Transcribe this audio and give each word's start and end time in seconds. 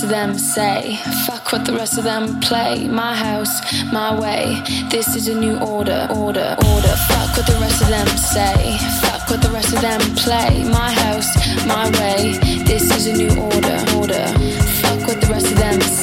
rest 0.00 0.12
of 0.12 0.18
them 0.18 0.38
say. 0.38 0.96
Fuck 1.26 1.52
what 1.52 1.66
the 1.66 1.72
rest 1.72 1.98
of 1.98 2.04
them 2.04 2.40
play. 2.40 2.88
My 2.88 3.14
house, 3.14 3.60
my 3.92 4.18
way. 4.18 4.62
This 4.88 5.14
is 5.14 5.28
a 5.28 5.38
new 5.38 5.58
order, 5.58 6.08
order, 6.10 6.56
order. 6.72 6.94
Fuck 7.08 7.36
what 7.36 7.46
the 7.46 7.58
rest 7.60 7.82
of 7.82 7.88
them 7.88 8.06
say. 8.16 8.78
Fuck 9.02 9.28
what 9.28 9.42
the 9.42 9.50
rest 9.50 9.74
of 9.74 9.82
them 9.82 10.00
play. 10.16 10.64
My 10.64 10.90
house, 10.90 11.30
my 11.66 11.90
way. 12.00 12.38
This 12.64 12.84
is 12.96 13.08
a 13.08 13.12
new 13.12 13.42
order, 13.42 13.78
order. 13.94 14.26
Fuck 14.80 15.06
what 15.06 15.20
the 15.20 15.28
rest 15.30 15.52
of 15.52 15.58
them 15.58 15.80
say. 15.82 15.99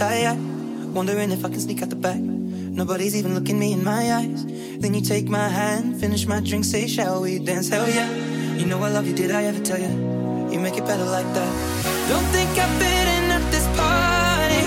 Yet. 0.00 0.36
Wondering 0.94 1.30
if 1.32 1.44
I 1.44 1.48
can 1.48 1.60
sneak 1.60 1.82
out 1.82 1.90
the 1.90 1.96
back. 1.96 2.18
Nobody's 2.20 3.16
even 3.16 3.34
looking 3.34 3.58
me 3.58 3.72
in 3.72 3.82
my 3.84 4.12
eyes. 4.12 4.44
Then 4.78 4.94
you 4.94 5.00
take 5.00 5.26
my 5.28 5.48
hand, 5.48 5.98
finish 5.98 6.26
my 6.26 6.40
drink, 6.40 6.64
say, 6.64 6.86
Shall 6.86 7.22
we 7.22 7.38
dance? 7.38 7.68
Hell 7.68 7.88
yeah. 7.88 8.10
You 8.56 8.66
know 8.66 8.78
I 8.82 8.90
love 8.90 9.06
you, 9.06 9.14
did 9.14 9.30
I 9.30 9.44
ever 9.44 9.62
tell 9.62 9.78
you? 9.80 9.88
You 10.52 10.60
make 10.60 10.76
it 10.76 10.84
better 10.86 11.04
like 11.04 11.26
that. 11.34 11.52
Don't 12.08 12.24
think 12.34 12.50
I 12.50 12.66
fit 12.78 13.06
in 13.16 13.30
at 13.36 13.44
this 13.50 13.66
party. 13.76 14.64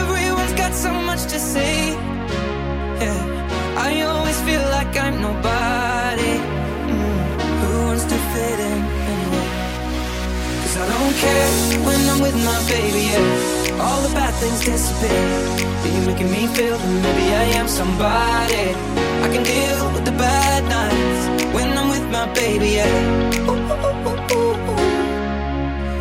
Everyone's 0.00 0.52
got 0.54 0.74
so 0.74 0.92
much 0.92 1.22
to 1.32 1.38
say. 1.38 1.92
Yeah, 3.00 3.76
I 3.78 4.02
always 4.02 4.40
feel 4.42 4.62
like 4.70 4.96
I'm 4.96 5.20
nobody. 5.20 6.32
Mm, 6.92 7.40
Who 7.60 7.86
wants 7.86 8.04
to 8.04 8.18
fit 8.32 8.58
in 8.70 8.78
anyway? 9.12 9.48
Cause 10.62 10.76
I 10.76 10.86
don't 10.94 11.14
care 11.24 11.48
when 11.86 12.00
I'm 12.10 12.20
with 12.20 12.36
my 12.44 12.58
baby, 12.68 13.04
yeah. 13.12 13.57
All 13.80 14.00
the 14.02 14.12
bad 14.14 14.34
things 14.34 14.60
disappear. 14.64 15.24
You're 15.94 16.06
making 16.06 16.30
me 16.30 16.46
feel 16.48 16.76
that 16.76 16.92
maybe 17.04 17.26
I 17.34 17.44
am 17.60 17.68
somebody. 17.68 18.74
I 19.24 19.28
can 19.32 19.42
deal 19.44 19.92
with 19.94 20.04
the 20.04 20.12
bad 20.12 20.62
nights 20.76 21.54
when 21.54 21.78
I'm 21.78 21.88
with 21.88 22.06
my 22.10 22.26
baby, 22.34 22.70
yeah. 22.78 23.38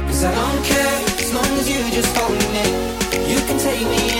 Cause 0.07 0.23
I 0.23 0.33
don't 0.33 0.63
care 0.65 0.99
as 1.23 1.33
long 1.33 1.51
as 1.59 1.69
you 1.69 1.79
just 1.91 2.15
hold 2.17 2.39
me. 2.55 2.65
You 3.31 3.39
can 3.47 3.57
take 3.59 3.85
me 3.87 4.16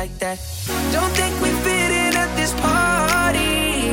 like 0.00 0.18
that. 0.18 0.38
Don't 0.96 1.12
think 1.20 1.34
we 1.44 1.50
fit 1.66 1.90
in 2.04 2.12
at 2.24 2.30
this 2.40 2.52
party. 2.64 3.92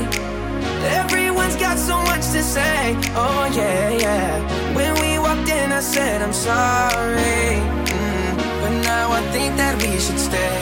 Everyone's 1.02 1.58
got 1.66 1.78
so 1.90 1.98
much 2.10 2.24
to 2.36 2.42
say. 2.56 2.96
Oh, 3.24 3.44
yeah, 3.60 3.86
yeah. 4.06 4.30
When 4.78 4.94
we 5.04 5.10
walked 5.26 5.50
in, 5.60 5.68
I 5.80 5.82
said, 5.96 6.18
I'm 6.26 6.38
sorry. 6.50 7.50
Mm, 7.98 8.32
but 8.62 8.74
now 8.92 9.06
I 9.20 9.22
think 9.36 9.52
that 9.62 9.74
we 9.82 9.92
should 10.04 10.22
stay. 10.30 10.60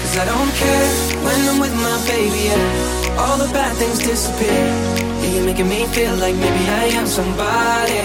Cause 0.00 0.14
I 0.22 0.24
don't 0.32 0.52
care 0.62 0.90
when 1.26 1.38
I'm 1.50 1.58
with 1.64 1.76
my 1.88 1.96
baby, 2.12 2.42
yeah. 2.50 3.22
All 3.22 3.38
the 3.44 3.50
bad 3.58 3.72
things 3.80 3.98
disappear. 4.10 4.66
You're 5.32 5.46
making 5.50 5.68
me 5.74 5.80
feel 5.96 6.14
like 6.24 6.36
maybe 6.44 6.62
I 6.82 6.84
am 6.98 7.06
somebody. 7.18 8.04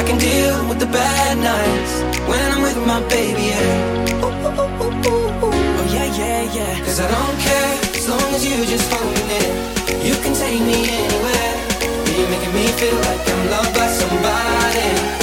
I 0.00 0.02
can 0.08 0.18
deal 0.28 0.56
with 0.68 0.78
the 0.84 0.90
bad 1.00 1.34
nights 1.50 1.94
when 2.30 2.44
I'm 2.54 2.62
with 2.68 2.78
my 2.86 3.00
baby, 3.08 3.46
yeah. 3.54 4.01
Yeah, 6.22 6.42
yeah. 6.58 6.84
Cause 6.84 7.00
I 7.00 7.08
don't 7.10 7.38
care 7.40 7.72
as 7.98 8.08
long 8.08 8.34
as 8.34 8.44
you 8.44 8.56
just 8.66 8.90
hold 8.92 9.14
near. 9.30 9.52
You 10.08 10.14
can 10.22 10.34
take 10.34 10.60
me 10.60 10.78
anywhere. 11.00 11.52
You're 12.16 12.28
making 12.28 12.54
me 12.54 12.66
feel 12.80 12.96
like 13.08 13.22
I'm 13.32 13.50
loved 13.50 13.74
by 13.74 13.88
somebody. 13.88 15.21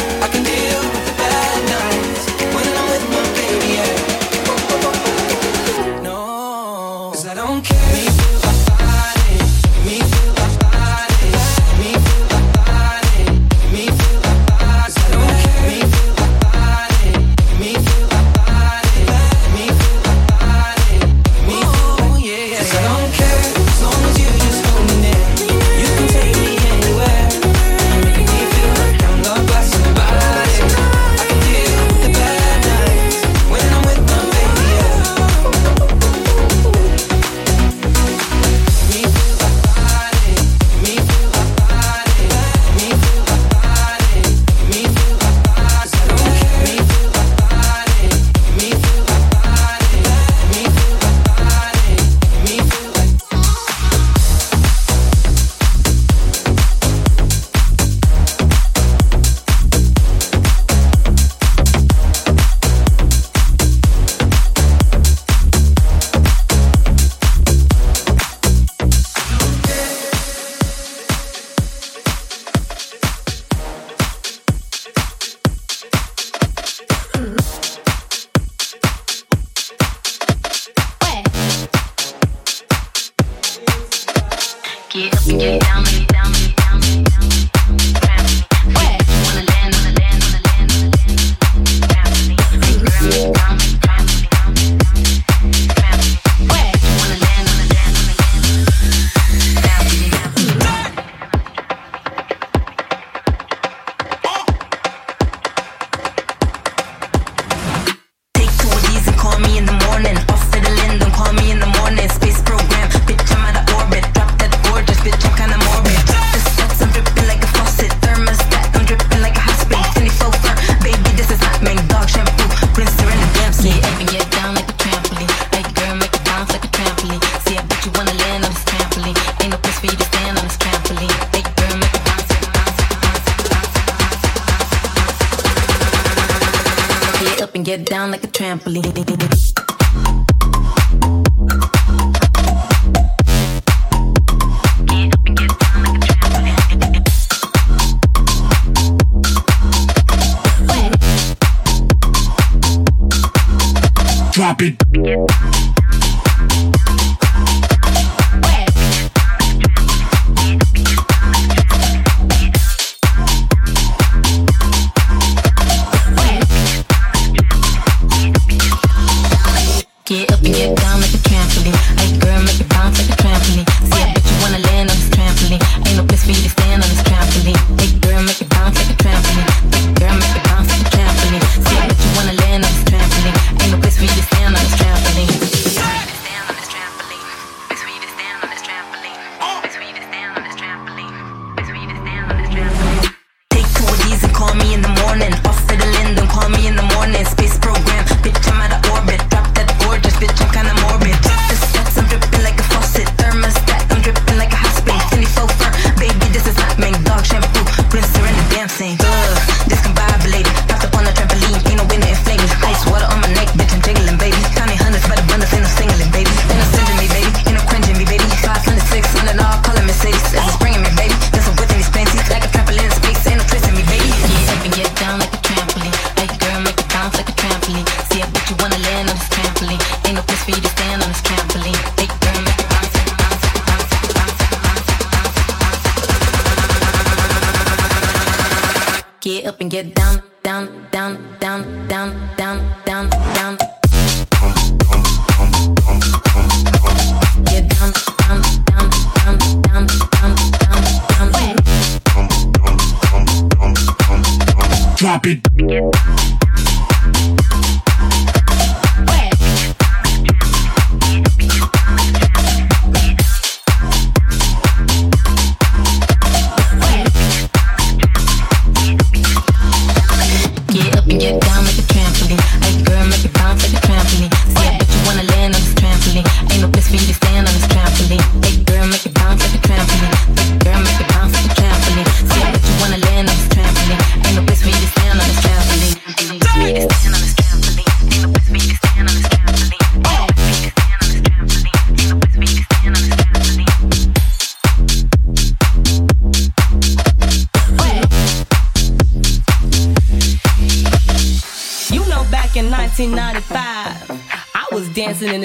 like 138.11 138.23
a 138.23 138.27
trampoline. 138.27 139.18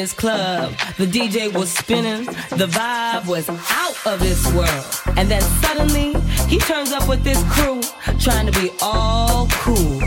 this 0.05 0.13
club. 0.13 0.71
The 0.99 1.07
DJ 1.07 1.51
was 1.51 1.71
spinning, 1.71 2.27
the 2.61 2.67
vibe 2.67 3.27
was 3.27 3.49
out 3.49 3.97
of 4.05 4.21
this 4.21 4.45
world. 4.53 4.85
And 5.17 5.31
then 5.31 5.41
suddenly, 5.65 6.13
he 6.47 6.59
turns 6.59 6.93
up 6.93 7.09
with 7.09 7.25
this 7.25 7.43
crew, 7.55 7.81
trying 8.21 8.45
to 8.45 8.53
be 8.61 8.71
all 8.83 9.49
cool. 9.65 10.03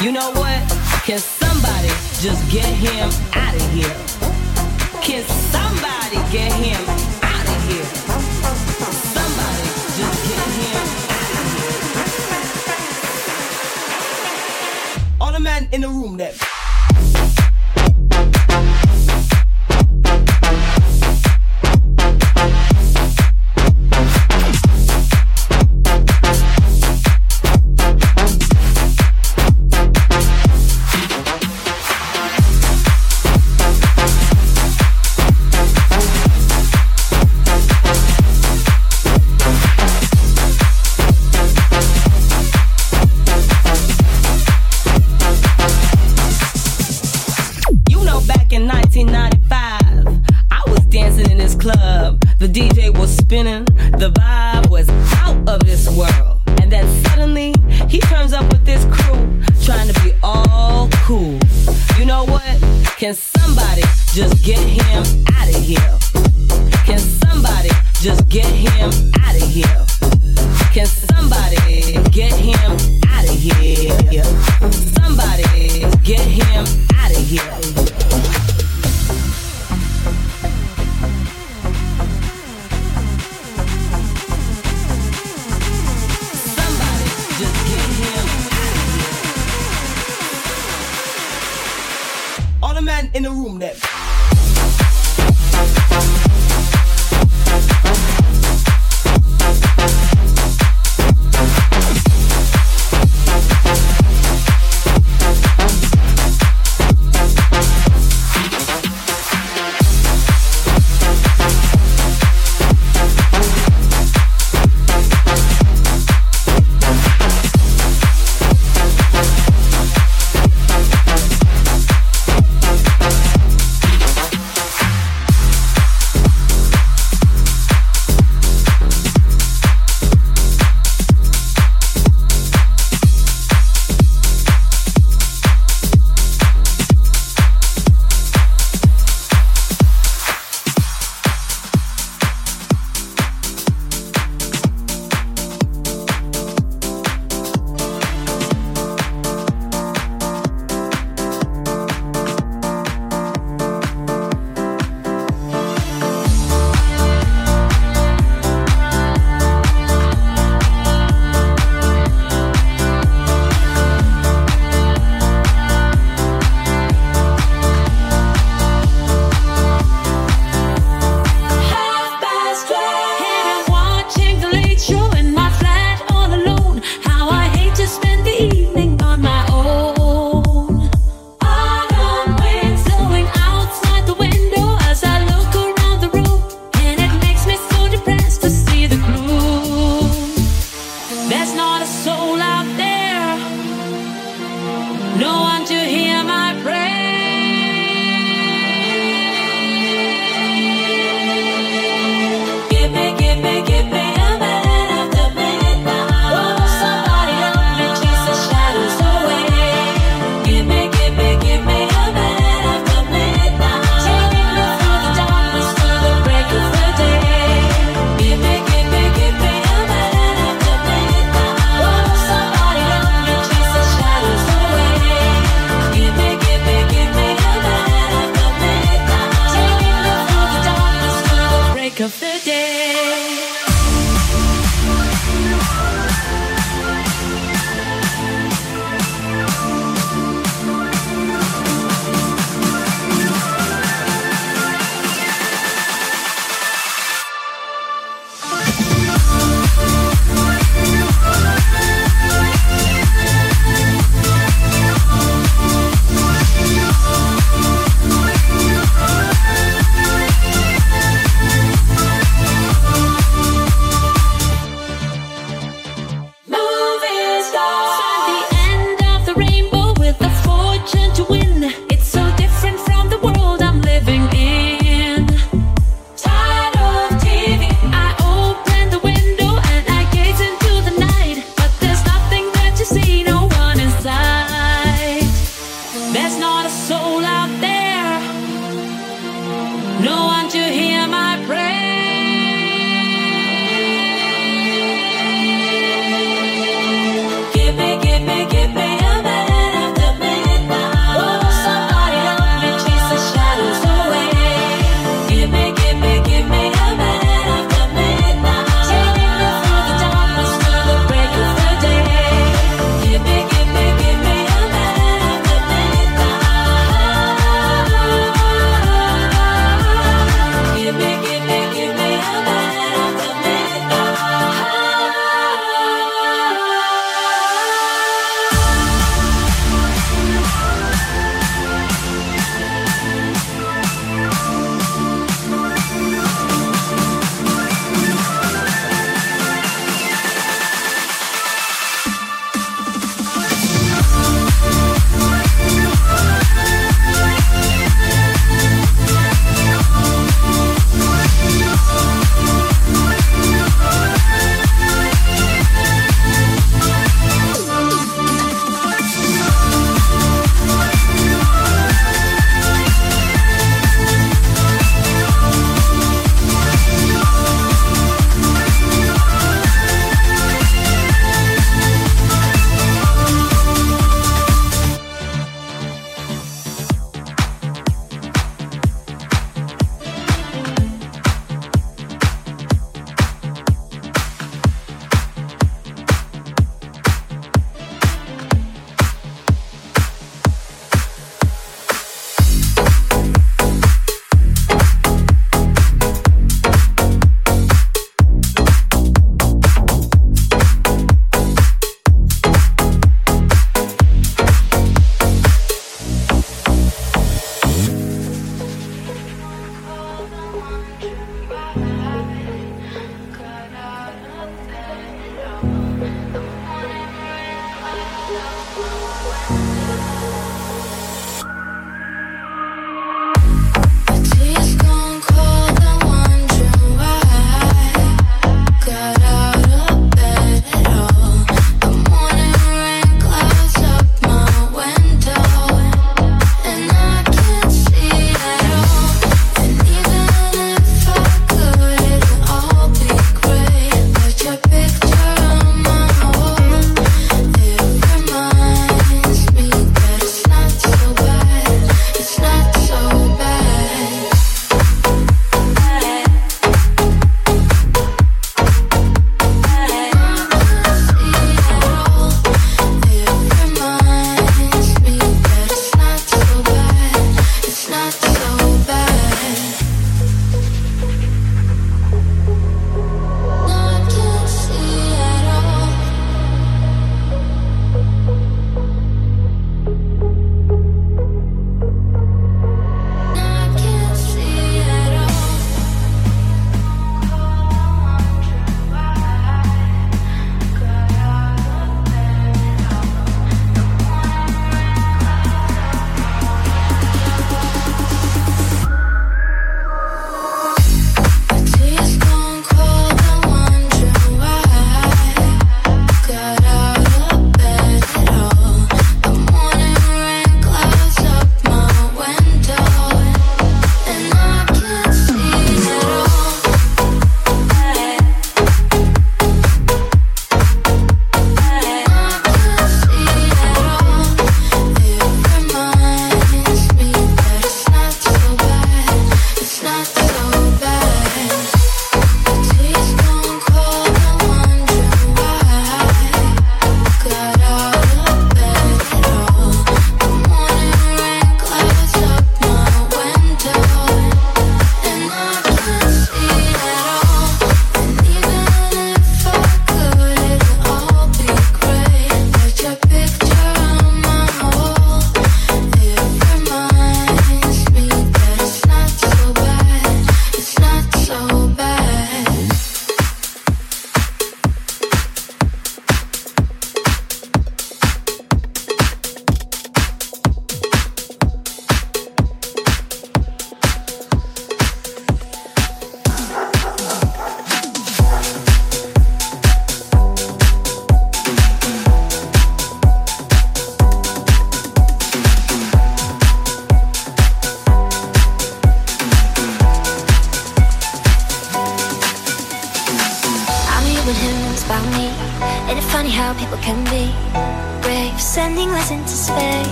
You 0.00 0.10
know 0.10 0.30
what? 0.40 0.58
Can 1.04 1.18
somebody 1.18 1.92
just 2.24 2.40
get 2.50 2.64
him 2.64 3.10
out 3.34 3.54
of 3.54 3.64
here? 3.76 3.96
Can 5.02 5.22
somebody 5.52 6.16
get 6.32 6.50
him 6.64 6.80
out 7.20 7.46
of 7.54 7.58
here? 7.68 7.88
Somebody 9.16 9.66
just 9.98 10.18
get 10.30 10.48
him 10.62 10.84
out 11.12 11.30
of 11.36 11.44
here. 11.56 11.80
All 15.20 15.32
the 15.32 15.40
men 15.40 15.68
in 15.72 15.82
the 15.82 15.88
room 15.88 16.16
that. 16.16 16.51
The 52.42 52.48
DJ 52.48 52.81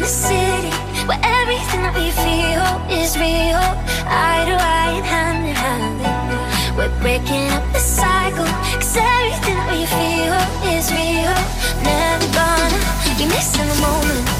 in 0.00 0.06
the 0.06 0.08
city 0.08 0.70
Where 1.06 1.20
everything 1.22 1.82
that 1.84 1.94
we 1.94 2.08
feel 2.24 2.64
is 2.88 3.16
real. 3.18 3.60
Eye 4.08 4.44
to 4.48 4.56
eye 4.56 4.92
and 4.96 5.04
hand 5.04 5.46
in 5.46 5.54
hand 5.54 6.76
We're 6.76 6.94
breaking 7.00 7.50
up 7.50 7.64
the 7.72 7.78
cycle 7.78 8.48
Cause 8.80 8.96
everything 8.96 9.56
that 9.60 9.68
we 9.76 9.84
feel 9.98 10.36
is 10.72 10.86
real. 10.90 11.36
Never 11.84 12.28
gonna 12.32 12.80
be 13.18 13.26
missing 13.26 13.68
the 13.68 13.80
moment. 13.80 14.39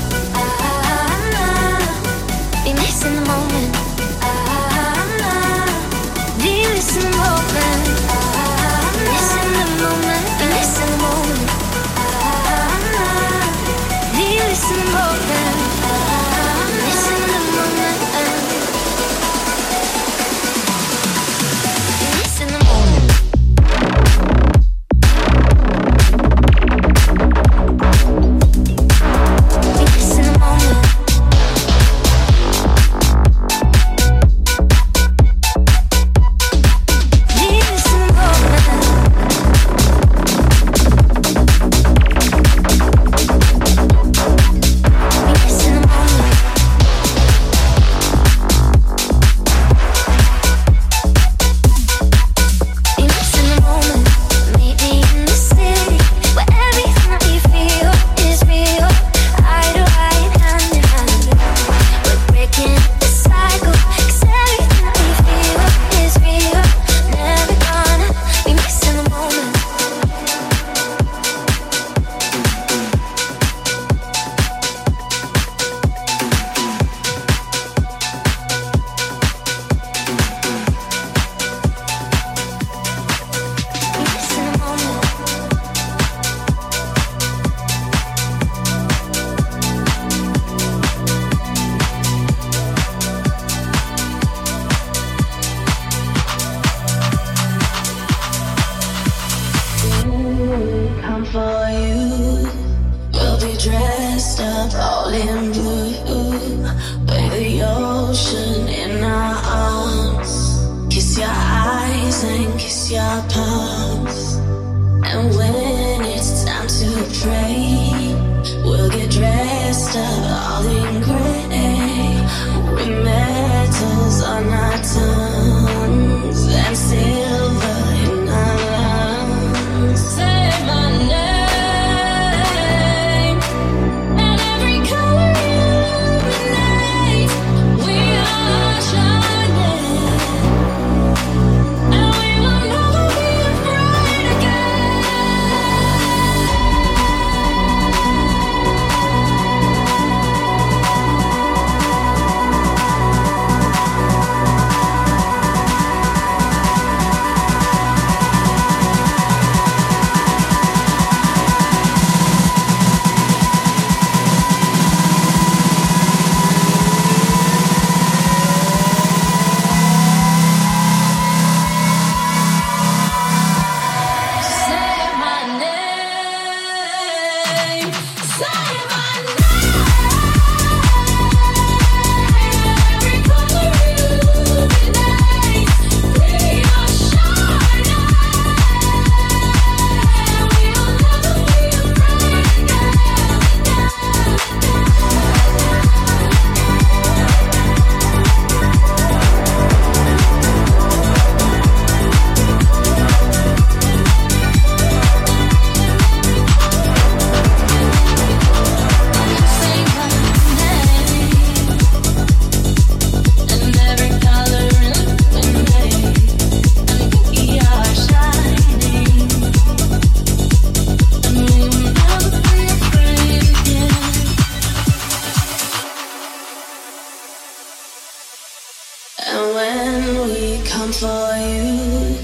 For 231.00 231.32
you. 231.38 232.16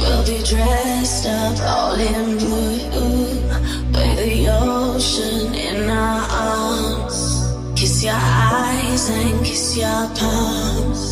We'll 0.00 0.24
be 0.26 0.42
dressed 0.42 1.26
up 1.26 1.56
all 1.60 1.94
in 1.94 2.38
blue. 2.38 3.38
By 3.92 4.08
the 4.20 4.48
ocean 4.50 5.54
in 5.54 5.88
our 5.88 6.22
arms. 6.50 7.18
Kiss 7.78 8.02
your 8.02 8.18
eyes 8.18 9.08
and 9.08 9.44
kiss 9.46 9.76
your 9.76 10.04
palms. 10.18 11.02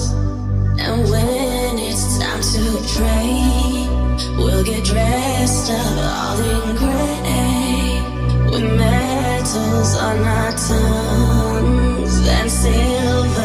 And 0.85 1.09
when 1.11 1.79
it's 1.79 2.19
time 2.19 2.43
to 2.55 2.65
pray, 2.97 3.87
we'll 4.39 4.65
get 4.65 4.85
dressed 4.85 5.71
up 5.71 5.97
all 6.15 6.41
in 6.55 6.77
gray. 6.83 7.87
With 8.51 8.69
metals 8.83 9.97
on 9.97 10.19
our 10.19 10.53
tongues 10.69 12.15
and 12.37 12.51
silver 12.51 13.36